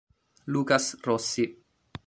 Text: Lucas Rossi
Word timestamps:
Lucas 0.47 0.97
Rossi 1.05 1.61